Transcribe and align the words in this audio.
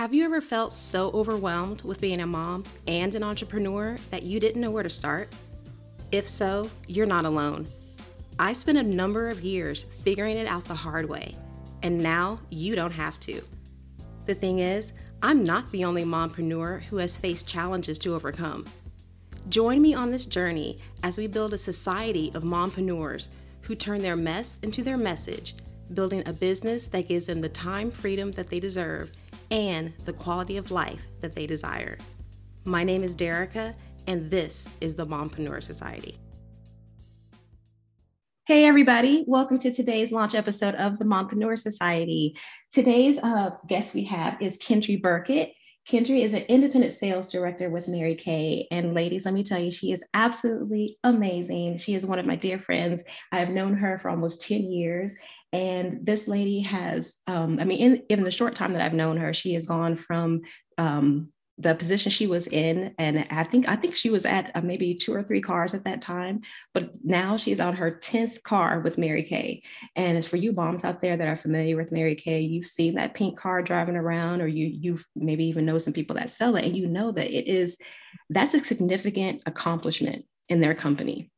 Have 0.00 0.14
you 0.14 0.24
ever 0.24 0.40
felt 0.40 0.72
so 0.72 1.10
overwhelmed 1.10 1.82
with 1.82 2.00
being 2.00 2.20
a 2.20 2.26
mom 2.26 2.64
and 2.86 3.14
an 3.14 3.22
entrepreneur 3.22 3.98
that 4.10 4.22
you 4.22 4.40
didn't 4.40 4.62
know 4.62 4.70
where 4.70 4.82
to 4.82 4.88
start? 4.88 5.28
If 6.10 6.26
so, 6.26 6.70
you're 6.86 7.04
not 7.04 7.26
alone. 7.26 7.66
I 8.38 8.54
spent 8.54 8.78
a 8.78 8.82
number 8.82 9.28
of 9.28 9.42
years 9.42 9.84
figuring 10.02 10.38
it 10.38 10.46
out 10.46 10.64
the 10.64 10.74
hard 10.74 11.06
way, 11.06 11.36
and 11.82 12.02
now 12.02 12.40
you 12.48 12.74
don't 12.74 12.94
have 12.94 13.20
to. 13.20 13.42
The 14.24 14.32
thing 14.32 14.60
is, 14.60 14.94
I'm 15.22 15.44
not 15.44 15.70
the 15.70 15.84
only 15.84 16.04
mompreneur 16.04 16.82
who 16.84 16.96
has 16.96 17.18
faced 17.18 17.46
challenges 17.46 17.98
to 17.98 18.14
overcome. 18.14 18.64
Join 19.50 19.82
me 19.82 19.92
on 19.92 20.10
this 20.10 20.24
journey 20.24 20.78
as 21.02 21.18
we 21.18 21.26
build 21.26 21.52
a 21.52 21.58
society 21.58 22.32
of 22.34 22.42
mompreneurs 22.42 23.28
who 23.60 23.74
turn 23.74 24.00
their 24.00 24.16
mess 24.16 24.60
into 24.62 24.82
their 24.82 24.96
message, 24.96 25.56
building 25.92 26.22
a 26.24 26.32
business 26.32 26.88
that 26.88 27.06
gives 27.06 27.26
them 27.26 27.42
the 27.42 27.50
time 27.50 27.90
freedom 27.90 28.32
that 28.32 28.48
they 28.48 28.60
deserve 28.60 29.12
and 29.50 29.92
the 30.04 30.12
quality 30.12 30.56
of 30.56 30.70
life 30.70 31.02
that 31.20 31.34
they 31.34 31.44
desire. 31.44 31.98
My 32.64 32.84
name 32.84 33.02
is 33.02 33.16
Derrika, 33.16 33.74
and 34.06 34.30
this 34.30 34.68
is 34.80 34.94
the 34.94 35.04
Mompreneur 35.06 35.62
Society. 35.62 36.16
Hey, 38.46 38.64
everybody, 38.64 39.24
welcome 39.28 39.58
to 39.60 39.72
today's 39.72 40.10
launch 40.10 40.34
episode 40.34 40.74
of 40.74 40.98
the 40.98 41.04
Mompreneur 41.04 41.58
Society. 41.58 42.36
Today's 42.72 43.18
uh, 43.18 43.50
guest 43.68 43.94
we 43.94 44.04
have 44.04 44.40
is 44.40 44.58
Kendri 44.58 45.00
Burkett. 45.00 45.52
Kendri 45.90 46.24
is 46.24 46.34
an 46.34 46.42
independent 46.42 46.92
sales 46.92 47.32
director 47.32 47.68
with 47.68 47.88
Mary 47.88 48.14
Kay. 48.14 48.68
And 48.70 48.94
ladies, 48.94 49.24
let 49.24 49.34
me 49.34 49.42
tell 49.42 49.58
you, 49.58 49.72
she 49.72 49.90
is 49.90 50.04
absolutely 50.14 50.96
amazing. 51.02 51.78
She 51.78 51.94
is 51.94 52.06
one 52.06 52.20
of 52.20 52.26
my 52.26 52.36
dear 52.36 52.60
friends. 52.60 53.02
I 53.32 53.40
have 53.40 53.50
known 53.50 53.74
her 53.74 53.98
for 53.98 54.08
almost 54.08 54.40
10 54.42 54.70
years. 54.70 55.16
And 55.52 56.06
this 56.06 56.28
lady 56.28 56.60
has, 56.60 57.16
um, 57.26 57.58
I 57.58 57.64
mean, 57.64 57.80
in, 57.80 58.02
in 58.08 58.22
the 58.22 58.30
short 58.30 58.54
time 58.54 58.72
that 58.74 58.82
I've 58.82 58.94
known 58.94 59.16
her, 59.16 59.34
she 59.34 59.54
has 59.54 59.66
gone 59.66 59.96
from 59.96 60.42
um, 60.78 61.32
the 61.60 61.74
position 61.74 62.10
she 62.10 62.26
was 62.26 62.46
in 62.46 62.94
and 62.98 63.26
i 63.30 63.44
think 63.44 63.68
i 63.68 63.76
think 63.76 63.94
she 63.94 64.08
was 64.08 64.24
at 64.24 64.50
uh, 64.54 64.60
maybe 64.62 64.94
two 64.94 65.14
or 65.14 65.22
three 65.22 65.40
cars 65.40 65.74
at 65.74 65.84
that 65.84 66.00
time 66.00 66.40
but 66.72 66.90
now 67.04 67.36
she's 67.36 67.60
on 67.60 67.74
her 67.74 68.00
10th 68.02 68.42
car 68.42 68.80
with 68.80 68.98
mary 68.98 69.22
kay. 69.22 69.62
And 69.94 70.16
it's 70.16 70.26
for 70.26 70.36
you 70.36 70.52
moms 70.52 70.84
out 70.84 71.02
there 71.02 71.16
that 71.16 71.28
are 71.28 71.36
familiar 71.36 71.76
with 71.76 71.92
mary 71.92 72.14
kay 72.14 72.40
you've 72.40 72.66
seen 72.66 72.94
that 72.94 73.14
pink 73.14 73.38
car 73.38 73.62
driving 73.62 73.96
around 73.96 74.40
or 74.40 74.46
you 74.46 74.66
you've 74.66 75.06
maybe 75.14 75.44
even 75.44 75.66
know 75.66 75.78
some 75.78 75.92
people 75.92 76.16
that 76.16 76.30
sell 76.30 76.56
it 76.56 76.64
and 76.64 76.76
you 76.76 76.86
know 76.86 77.12
that 77.12 77.30
it 77.30 77.46
is 77.46 77.76
that's 78.30 78.54
a 78.54 78.60
significant 78.60 79.42
accomplishment 79.46 80.24
in 80.48 80.60
their 80.60 80.74
company 80.74 81.30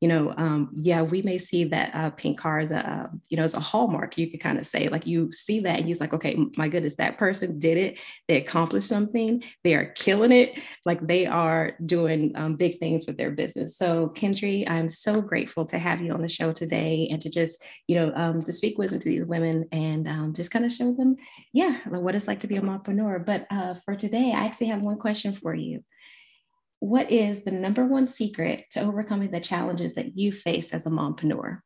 you 0.00 0.08
know, 0.08 0.32
um, 0.38 0.70
yeah, 0.72 1.02
we 1.02 1.20
may 1.20 1.36
see 1.36 1.64
that 1.64 1.94
uh, 1.94 2.08
pink 2.10 2.38
car 2.38 2.58
as 2.58 2.70
a, 2.70 2.90
uh, 2.90 3.08
you 3.28 3.36
know, 3.36 3.44
as 3.44 3.52
a 3.52 3.60
hallmark. 3.60 4.16
You 4.16 4.30
could 4.30 4.40
kind 4.40 4.58
of 4.58 4.66
say, 4.66 4.88
like, 4.88 5.06
you 5.06 5.30
see 5.30 5.60
that 5.60 5.78
and 5.78 5.88
you're 5.88 5.98
like, 5.98 6.14
okay, 6.14 6.38
my 6.56 6.68
goodness, 6.68 6.94
that 6.96 7.18
person 7.18 7.58
did 7.58 7.76
it. 7.76 7.98
They 8.26 8.38
accomplished 8.38 8.88
something. 8.88 9.42
They 9.62 9.74
are 9.74 9.92
killing 9.92 10.32
it. 10.32 10.58
Like 10.86 11.06
they 11.06 11.26
are 11.26 11.72
doing 11.84 12.32
um, 12.34 12.56
big 12.56 12.78
things 12.78 13.06
with 13.06 13.18
their 13.18 13.30
business. 13.30 13.76
So, 13.76 14.08
Kendri, 14.16 14.68
I'm 14.68 14.88
so 14.88 15.20
grateful 15.20 15.66
to 15.66 15.78
have 15.78 16.00
you 16.00 16.12
on 16.12 16.22
the 16.22 16.28
show 16.28 16.50
today 16.50 17.08
and 17.10 17.20
to 17.20 17.28
just, 17.28 17.62
you 17.86 17.96
know, 17.96 18.10
um, 18.14 18.42
to 18.44 18.54
speak 18.54 18.78
wisdom 18.78 19.00
to 19.00 19.08
these 19.08 19.26
women 19.26 19.66
and 19.70 20.08
um, 20.08 20.32
just 20.32 20.50
kind 20.50 20.64
of 20.64 20.72
show 20.72 20.94
them, 20.94 21.16
yeah, 21.52 21.78
what 21.88 22.14
it's 22.14 22.26
like 22.26 22.40
to 22.40 22.46
be 22.46 22.56
a 22.56 22.62
mompreneur. 22.62 23.24
But 23.26 23.46
uh, 23.50 23.74
for 23.84 23.94
today, 23.96 24.32
I 24.34 24.46
actually 24.46 24.68
have 24.68 24.80
one 24.80 24.98
question 24.98 25.34
for 25.34 25.54
you 25.54 25.84
what 26.80 27.10
is 27.12 27.44
the 27.44 27.50
number 27.50 27.86
one 27.86 28.06
secret 28.06 28.64
to 28.72 28.80
overcoming 28.80 29.30
the 29.30 29.40
challenges 29.40 29.94
that 29.94 30.16
you 30.16 30.32
face 30.32 30.72
as 30.72 30.86
a 30.86 30.90
mompreneur? 30.90 31.60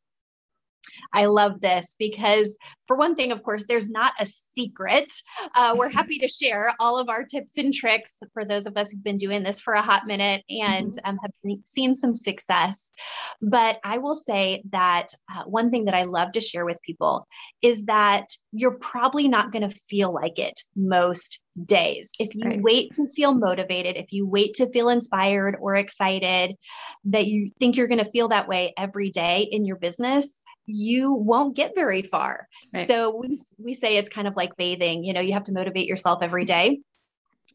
I 1.15 1.27
love 1.27 1.61
this 1.61 1.97
because, 1.99 2.59
for 2.87 2.97
one 2.97 3.15
thing, 3.15 3.33
of 3.33 3.43
course, 3.43 3.65
there's 3.67 3.89
not 3.89 4.13
a 4.21 4.27
secret. 4.27 5.11
Uh, 5.55 5.75
we're 5.75 5.89
happy 5.89 6.19
to 6.19 6.29
share 6.29 6.75
all 6.79 6.99
of 6.99 7.09
our 7.09 7.25
tips 7.25 7.57
and 7.57 7.73
tricks 7.73 8.19
for 8.35 8.45
those 8.45 8.67
of 8.67 8.77
us 8.77 8.91
who've 8.91 9.03
been 9.03 9.17
doing 9.17 9.43
this 9.43 9.61
for 9.61 9.73
a 9.73 9.81
hot 9.83 10.07
minute 10.07 10.45
and 10.51 10.93
mm-hmm. 10.93 11.11
um, 11.11 11.19
have 11.23 11.31
seen 11.65 11.95
some 11.95 12.15
success. 12.15 12.93
But 13.41 13.79
I 13.85 13.99
will 13.99 14.15
say 14.15 14.63
that 14.71 15.09
uh, 15.35 15.45
one 15.45 15.71
thing 15.71 15.87
that 15.87 15.95
I 15.95 16.03
love 16.03 16.33
to 16.33 16.41
share 16.41 16.67
with 16.67 16.83
people 16.83 17.27
is 17.63 17.87
that 17.87 18.27
you're 18.53 18.79
probably 18.79 19.29
not 19.29 19.53
going 19.53 19.69
to 19.69 19.75
feel 19.75 20.13
like 20.13 20.39
it 20.39 20.61
most 20.77 21.43
days. 21.65 22.13
If 22.19 22.35
you 22.35 22.45
right. 22.45 22.63
wait 22.63 22.93
to 22.95 23.07
feel 23.09 23.33
motivated, 23.33 23.97
if 23.97 24.13
you 24.13 24.27
wait 24.27 24.55
to 24.55 24.69
feel 24.69 24.89
inspired 24.89 25.57
or 25.61 25.77
excited, 25.77 26.57
that 27.05 27.27
you 27.27 27.49
think 27.59 27.77
you're 27.77 27.87
going 27.87 28.05
to 28.05 28.05
feel 28.05 28.29
that 28.29 28.49
way 28.49 28.75
every 28.77 29.11
day 29.11 29.49
in 29.51 29.65
your 29.65 29.77
business, 29.77 30.41
you 30.67 31.13
won't 31.13 31.57
get 31.57 31.75
very 31.75 32.03
far. 32.03 32.49
Right. 32.73 32.87
So 32.89 33.17
we, 33.17 33.39
we 33.59 33.75
say 33.75 33.97
it's 33.97 34.09
kind 34.09 34.29
of 34.29 34.37
like 34.37 34.57
bathing, 34.57 35.05
you 35.05 35.13
know, 35.13 35.21
you 35.21 35.33
have 35.33 35.45
to 35.45 35.53
motivate 35.53 35.87
yourself 35.87 36.23
every 36.23 36.45
day. 36.45 36.81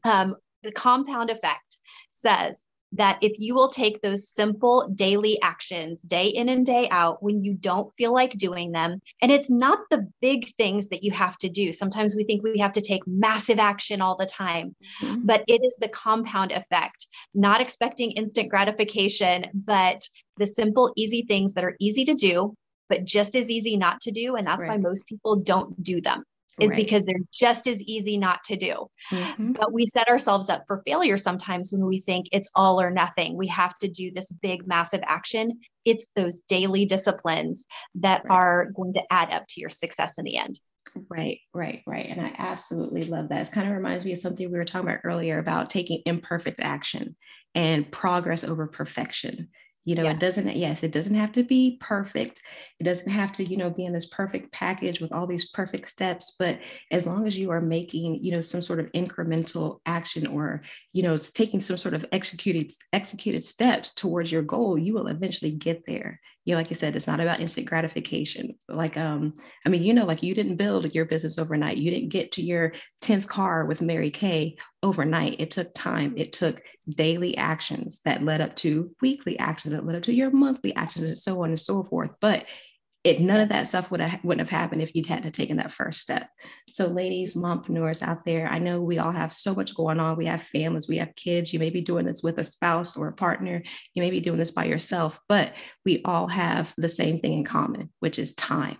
Um, 0.04 0.36
the 0.64 0.72
compound 0.72 1.30
effect 1.30 1.78
says 2.12 2.66
that 2.94 3.20
if 3.22 3.34
you 3.38 3.54
will 3.54 3.70
take 3.70 4.02
those 4.02 4.30
simple 4.30 4.90
daily 4.96 5.40
actions 5.44 6.02
day 6.02 6.28
in 6.28 6.50
and 6.50 6.66
day 6.66 6.88
out 6.90 7.22
when 7.22 7.44
you 7.44 7.54
don't 7.54 7.94
feel 7.94 8.12
like 8.12 8.32
doing 8.32 8.72
them, 8.72 9.00
and 9.22 9.32
it's 9.32 9.50
not 9.52 9.80
the 9.92 10.08
big 10.22 10.48
things 10.56 10.90
that 10.90 11.04
you 11.04 11.12
have 11.12 11.38
to 11.38 11.50
do. 11.50 11.72
Sometimes 11.72 12.16
we 12.16 12.24
think 12.24 12.44
we 12.44 12.60
have 12.60 12.74
to 12.74 12.82
take 12.82 13.06
massive 13.06 13.60
action 13.60 14.02
all 14.02 14.18
the 14.18 14.26
time, 14.26 14.76
mm-hmm. 15.04 15.22
but 15.24 15.44
it 15.48 15.62
is 15.64 15.78
the 15.80 15.90
compound 15.90 16.52
effect, 16.52 17.06
not 17.36 17.62
expecting 17.62 18.12
instant 18.12 18.50
gratification, 18.50 19.46
but 19.54 20.02
the 20.38 20.48
simple, 20.48 20.92
easy 20.96 21.22
things 21.22 21.54
that 21.54 21.66
are 21.66 21.76
easy 21.80 22.06
to 22.06 22.16
do 22.16 22.56
but 22.90 23.06
just 23.06 23.36
as 23.36 23.50
easy 23.50 23.78
not 23.78 24.02
to 24.02 24.12
do. 24.12 24.36
And 24.36 24.48
that's 24.48 24.64
right. 24.64 24.72
why 24.72 24.78
most 24.78 25.08
people 25.08 25.40
don't 25.40 25.82
do 25.82 26.02
them 26.02 26.24
is 26.60 26.72
right. 26.72 26.78
because 26.78 27.06
they're 27.06 27.16
just 27.32 27.68
as 27.68 27.82
easy 27.84 28.18
not 28.18 28.44
to 28.46 28.56
do. 28.56 28.88
Mm-hmm. 29.12 29.54
But 29.54 29.72
we 29.72 29.86
set 29.86 30.10
ourselves 30.10 30.50
up 30.50 30.66
for 30.68 30.82
failure 30.86 31.18
sometimes 31.18 31.72
when 31.72 31.86
we 31.86 32.00
think 32.00 32.28
it's 32.32 32.50
all 32.56 32.82
or 32.82 32.92
nothing. 32.92 33.38
We 33.38 33.48
have 33.48 33.78
to 33.80 33.88
do 33.88 34.12
this 34.12 34.32
big, 34.42 34.68
massive 34.68 35.02
action. 35.06 35.60
It's 35.86 36.08
those 36.16 36.42
daily 36.42 36.86
disciplines 36.86 37.66
that 37.96 38.24
right. 38.26 38.36
are 38.36 38.72
going 38.76 38.94
to 38.94 39.04
add 39.10 39.32
up 39.32 39.46
to 39.50 39.62
your 39.62 39.70
success 39.70 40.18
in 40.18 40.26
the 40.26 40.38
end. 40.38 40.60
Right, 41.08 41.40
right, 41.54 41.82
right. 41.86 42.08
And 42.10 42.20
I 42.20 42.34
absolutely 42.38 43.04
love 43.04 43.30
that. 43.30 43.48
It 43.48 43.52
kind 43.52 43.68
of 43.68 43.76
reminds 43.76 44.06
me 44.06 44.14
of 44.14 44.20
something 44.20 44.52
we 44.52 44.58
were 44.58 44.66
talking 44.66 44.90
about 44.90 45.02
earlier 45.04 45.38
about 45.38 45.70
taking 45.70 46.02
imperfect 46.06 46.60
action 46.62 47.16
and 47.56 47.90
progress 47.92 48.44
over 48.44 48.68
perfection 48.68 49.50
you 49.90 49.96
know 49.96 50.04
yes. 50.04 50.14
it 50.14 50.20
doesn't 50.20 50.56
yes 50.56 50.84
it 50.84 50.92
doesn't 50.92 51.16
have 51.16 51.32
to 51.32 51.42
be 51.42 51.76
perfect 51.82 52.44
it 52.80 52.84
doesn't 52.84 53.12
have 53.12 53.32
to 53.32 53.44
you 53.44 53.58
know 53.58 53.72
be 53.72 53.86
in 53.86 53.92
this 53.92 54.06
perfect 54.06 54.52
package 54.52 55.02
with 55.02 55.12
all 55.12 55.26
these 55.26 55.50
perfect 55.50 55.90
steps 55.90 56.36
but 56.38 56.60
as 56.92 57.08
long 57.08 57.26
as 57.26 57.36
you 57.36 57.50
are 57.50 57.60
making 57.60 58.14
you 58.24 58.32
know 58.32 58.40
some 58.40 58.62
sort 58.62 58.80
of 58.80 58.86
incremental 58.92 59.80
action 59.88 60.28
or 60.28 60.62
you 60.94 61.02
know 61.02 61.16
it's 61.16 61.32
taking 61.32 61.60
some 61.60 61.76
sort 61.76 61.96
of 61.96 62.06
executed 62.12 62.72
executed 62.94 63.44
steps 63.44 63.92
towards 63.96 64.32
your 64.32 64.44
goal 64.44 64.78
you 64.78 64.94
will 64.94 65.08
eventually 65.08 65.52
get 65.52 65.84
there 65.88 66.20
you 66.50 66.56
know, 66.56 66.62
like 66.62 66.72
you 66.72 66.76
said, 66.76 66.96
it's 66.96 67.06
not 67.06 67.20
about 67.20 67.40
instant 67.40 67.68
gratification. 67.68 68.56
Like, 68.68 68.98
um, 68.98 69.36
I 69.68 69.70
mean, 69.70 69.84
you 69.84 69.94
know, 69.94 70.06
like 70.06 70.24
you 70.24 70.34
didn't 70.34 70.56
build 70.56 70.96
your 70.96 71.06
business 71.06 71.38
overnight. 71.38 71.78
You 71.78 71.92
didn't 71.92 72.10
get 72.10 72.32
to 72.32 72.42
your 72.42 72.74
10th 73.04 73.28
car 73.28 73.66
with 73.66 73.84
Mary 73.84 74.10
Kay 74.10 74.58
overnight. 74.82 75.36
It 75.38 75.52
took 75.52 75.72
time. 75.76 76.16
It 76.18 76.34
took 76.34 76.64
daily 76.90 77.38
actions 77.38 78.00
that 78.04 78.26
led 78.26 78.42
up 78.42 78.56
to 78.56 78.90
weekly 79.00 79.38
actions 79.38 79.76
that 79.76 79.86
led 79.86 79.98
up 79.98 80.02
to 80.04 80.12
your 80.12 80.32
monthly 80.32 80.76
actions 80.76 81.08
and 81.08 81.20
so 81.20 81.44
on 81.44 81.50
and 81.50 81.60
so 81.60 81.84
forth. 81.84 82.10
But 82.20 82.48
it 83.04 83.22
none 83.22 83.40
of 83.40 83.50
that 83.50 83.68
stuff 83.68 83.92
would 83.92 84.02
have 84.02 84.24
wouldn't 84.24 84.48
have 84.48 84.60
happened 84.60 84.82
if 84.82 84.94
you'd 84.94 85.06
had 85.06 85.24
to 85.24 85.32
taken 85.32 85.58
that 85.58 85.72
first 85.72 86.02
step. 86.02 86.30
So, 86.68 86.88
ladies, 86.88 87.34
mompreneurs 87.34 88.02
out 88.02 88.26
there, 88.26 88.48
I 88.48 88.60
know 88.60 88.82
we 88.82 89.00
all 89.00 89.12
have 89.12 89.34
so 89.34 89.56
much 89.56 89.76
going 89.76 90.00
on. 90.00 90.18
We 90.18 90.26
have 90.26 90.42
families, 90.42 90.88
we 90.88 90.98
have 90.98 91.16
kids. 91.16 91.54
You 91.54 91.60
may 91.60 91.70
be 91.70 91.82
doing 91.82 92.06
this 92.06 92.22
with 92.22 92.40
a 92.40 92.44
spouse 92.44 92.98
or 92.98 93.08
a 93.08 93.14
partner. 93.14 93.64
You 93.94 94.02
may 94.02 94.10
be 94.10 94.20
doing 94.20 94.38
this 94.38 94.52
by 94.52 94.66
yourself, 94.66 95.20
but 95.30 95.54
we 95.86 96.02
all 96.04 96.28
have 96.28 96.74
the 96.78 96.90
same 96.90 97.20
thing 97.20 97.34
in 97.34 97.46
common, 97.46 97.90
which 98.00 98.20
is 98.20 98.34
time. 98.34 98.78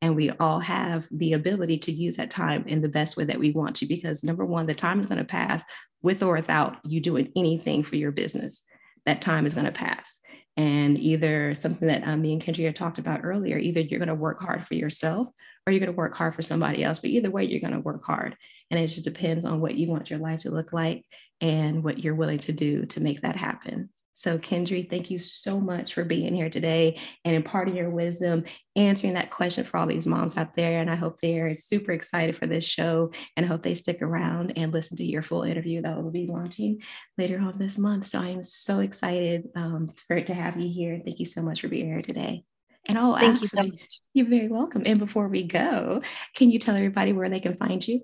And 0.00 0.16
we 0.16 0.30
all 0.30 0.60
have 0.60 1.06
the 1.10 1.32
ability 1.32 1.78
to 1.78 1.92
use 1.92 2.16
that 2.16 2.30
time 2.30 2.64
in 2.66 2.80
the 2.80 2.88
best 2.88 3.16
way 3.16 3.24
that 3.24 3.38
we 3.38 3.52
want 3.52 3.76
to, 3.76 3.86
because 3.86 4.24
number 4.24 4.44
one, 4.44 4.66
the 4.66 4.74
time 4.74 5.00
is 5.00 5.06
going 5.06 5.18
to 5.18 5.24
pass 5.24 5.62
with 6.00 6.22
or 6.22 6.34
without 6.34 6.78
you 6.84 7.00
doing 7.00 7.30
anything 7.36 7.82
for 7.82 7.96
your 7.96 8.10
business. 8.12 8.64
That 9.06 9.22
time 9.22 9.46
is 9.46 9.54
going 9.54 9.66
to 9.66 9.72
pass 9.72 10.20
and 10.56 10.98
either 10.98 11.54
something 11.54 11.88
that 11.88 12.06
um, 12.06 12.20
me 12.20 12.32
and 12.32 12.42
Kendri 12.42 12.64
had 12.64 12.76
talked 12.76 12.98
about 12.98 13.24
earlier, 13.24 13.56
either 13.58 13.80
you're 13.80 13.98
going 13.98 14.08
to 14.08 14.14
work 14.14 14.40
hard 14.40 14.66
for 14.66 14.74
yourself 14.74 15.28
or 15.66 15.72
you're 15.72 15.80
going 15.80 15.92
to 15.92 15.96
work 15.96 16.14
hard 16.14 16.34
for 16.34 16.42
somebody 16.42 16.84
else. 16.84 16.98
But 16.98 17.10
either 17.10 17.30
way, 17.30 17.44
you're 17.44 17.60
going 17.60 17.72
to 17.72 17.80
work 17.80 18.04
hard. 18.04 18.36
And 18.70 18.78
it 18.78 18.88
just 18.88 19.04
depends 19.04 19.44
on 19.44 19.60
what 19.60 19.76
you 19.76 19.88
want 19.88 20.10
your 20.10 20.18
life 20.18 20.40
to 20.40 20.50
look 20.50 20.72
like 20.72 21.04
and 21.40 21.82
what 21.82 21.98
you're 22.00 22.14
willing 22.14 22.40
to 22.40 22.52
do 22.52 22.84
to 22.86 23.00
make 23.00 23.22
that 23.22 23.36
happen. 23.36 23.88
So, 24.14 24.38
Kendri, 24.38 24.88
thank 24.88 25.10
you 25.10 25.18
so 25.18 25.58
much 25.58 25.94
for 25.94 26.04
being 26.04 26.34
here 26.34 26.50
today 26.50 26.98
and 27.24 27.34
imparting 27.34 27.76
your 27.76 27.90
wisdom, 27.90 28.44
answering 28.76 29.14
that 29.14 29.30
question 29.30 29.64
for 29.64 29.78
all 29.78 29.86
these 29.86 30.06
moms 30.06 30.36
out 30.36 30.54
there. 30.54 30.80
And 30.80 30.90
I 30.90 30.96
hope 30.96 31.18
they're 31.20 31.54
super 31.54 31.92
excited 31.92 32.36
for 32.36 32.46
this 32.46 32.64
show 32.64 33.12
and 33.36 33.46
I 33.46 33.48
hope 33.48 33.62
they 33.62 33.74
stick 33.74 34.02
around 34.02 34.52
and 34.56 34.72
listen 34.72 34.96
to 34.98 35.04
your 35.04 35.22
full 35.22 35.42
interview 35.42 35.82
that 35.82 36.02
will 36.02 36.10
be 36.10 36.26
launching 36.26 36.80
later 37.16 37.40
on 37.40 37.58
this 37.58 37.78
month. 37.78 38.08
So, 38.08 38.20
I 38.20 38.28
am 38.28 38.42
so 38.42 38.80
excited 38.80 39.48
um, 39.56 39.90
for 40.06 40.16
it 40.16 40.26
to 40.28 40.34
have 40.34 40.58
you 40.58 40.68
here. 40.68 41.00
Thank 41.04 41.18
you 41.18 41.26
so 41.26 41.42
much 41.42 41.60
for 41.60 41.68
being 41.68 41.86
here 41.86 42.02
today. 42.02 42.44
And 42.86 42.98
oh, 42.98 43.16
thank 43.16 43.40
you 43.40 43.46
so 43.46 43.62
much. 43.62 44.00
You're 44.12 44.28
very 44.28 44.48
welcome. 44.48 44.82
And 44.84 44.98
before 44.98 45.28
we 45.28 45.44
go, 45.44 46.02
can 46.34 46.50
you 46.50 46.58
tell 46.58 46.74
everybody 46.74 47.12
where 47.12 47.28
they 47.28 47.40
can 47.40 47.56
find 47.56 47.86
you? 47.86 48.02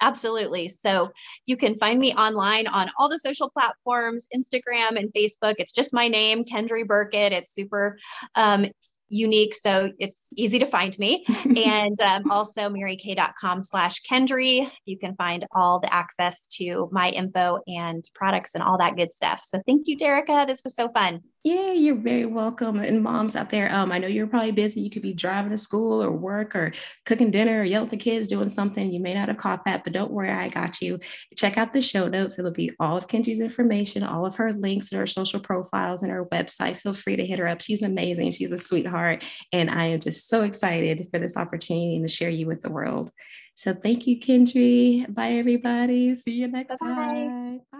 Absolutely. 0.00 0.68
So 0.68 1.10
you 1.46 1.56
can 1.56 1.76
find 1.76 1.98
me 1.98 2.14
online 2.14 2.66
on 2.66 2.90
all 2.98 3.08
the 3.08 3.18
social 3.18 3.50
platforms, 3.50 4.26
Instagram 4.34 4.98
and 4.98 5.12
Facebook. 5.12 5.56
It's 5.58 5.72
just 5.72 5.92
my 5.92 6.08
name, 6.08 6.44
Kendri 6.44 6.86
Burkett. 6.86 7.32
It's 7.32 7.54
super 7.54 7.98
um, 8.34 8.66
unique. 9.10 9.54
So 9.54 9.90
it's 9.98 10.28
easy 10.36 10.60
to 10.60 10.66
find 10.66 10.96
me. 10.98 11.26
and 11.44 12.00
um, 12.00 12.30
also 12.30 12.70
marykay.com 12.70 13.62
slash 13.62 14.00
Kendri. 14.10 14.70
You 14.86 14.98
can 14.98 15.16
find 15.16 15.44
all 15.54 15.80
the 15.80 15.92
access 15.92 16.46
to 16.58 16.88
my 16.92 17.10
info 17.10 17.58
and 17.66 18.02
products 18.14 18.54
and 18.54 18.62
all 18.62 18.78
that 18.78 18.96
good 18.96 19.12
stuff. 19.12 19.42
So 19.44 19.60
thank 19.66 19.86
you, 19.86 19.96
Derrika. 19.96 20.46
This 20.46 20.62
was 20.64 20.74
so 20.74 20.88
fun. 20.88 21.20
Yeah, 21.42 21.72
you're 21.72 21.96
very 21.96 22.26
welcome. 22.26 22.80
And 22.80 23.02
moms 23.02 23.34
out 23.34 23.48
there, 23.48 23.74
um, 23.74 23.90
I 23.90 23.96
know 23.96 24.08
you're 24.08 24.26
probably 24.26 24.52
busy. 24.52 24.82
You 24.82 24.90
could 24.90 25.00
be 25.00 25.14
driving 25.14 25.52
to 25.52 25.56
school 25.56 26.02
or 26.02 26.10
work 26.10 26.54
or 26.54 26.74
cooking 27.06 27.30
dinner 27.30 27.60
or 27.60 27.64
yelling 27.64 27.86
at 27.86 27.90
the 27.90 27.96
kids 27.96 28.28
doing 28.28 28.50
something. 28.50 28.92
You 28.92 29.00
may 29.00 29.14
not 29.14 29.28
have 29.28 29.38
caught 29.38 29.64
that, 29.64 29.82
but 29.82 29.94
don't 29.94 30.10
worry, 30.10 30.30
I 30.30 30.50
got 30.50 30.82
you. 30.82 30.98
Check 31.36 31.56
out 31.56 31.72
the 31.72 31.80
show 31.80 32.08
notes. 32.08 32.38
It'll 32.38 32.50
be 32.50 32.70
all 32.78 32.98
of 32.98 33.08
Kendri's 33.08 33.40
information, 33.40 34.02
all 34.02 34.26
of 34.26 34.36
her 34.36 34.52
links 34.52 34.92
and 34.92 34.98
her 34.98 35.06
social 35.06 35.40
profiles 35.40 36.02
and 36.02 36.12
her 36.12 36.26
website. 36.26 36.76
Feel 36.76 36.92
free 36.92 37.16
to 37.16 37.24
hit 37.24 37.38
her 37.38 37.48
up. 37.48 37.62
She's 37.62 37.80
amazing. 37.80 38.32
She's 38.32 38.52
a 38.52 38.58
sweetheart. 38.58 39.24
And 39.50 39.70
I 39.70 39.86
am 39.86 40.00
just 40.00 40.28
so 40.28 40.42
excited 40.42 41.08
for 41.10 41.18
this 41.18 41.38
opportunity 41.38 42.02
to 42.02 42.08
share 42.08 42.28
you 42.28 42.48
with 42.48 42.60
the 42.60 42.70
world. 42.70 43.10
So 43.54 43.72
thank 43.72 44.06
you, 44.06 44.20
Kendri. 44.20 45.06
Bye, 45.14 45.32
everybody. 45.32 46.14
See 46.14 46.32
you 46.32 46.48
next 46.48 46.78
Bye-bye. 46.80 46.94
time. 46.94 47.58
Bye. 47.72 47.78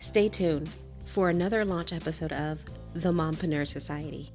Stay 0.00 0.30
tuned 0.30 0.70
for 1.04 1.28
another 1.28 1.66
launch 1.66 1.92
episode 1.92 2.32
of 2.32 2.60
the 2.94 3.10
Mompreneur 3.12 3.66
Society. 3.66 4.30